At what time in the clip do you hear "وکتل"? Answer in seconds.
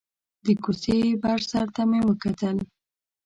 2.09-2.57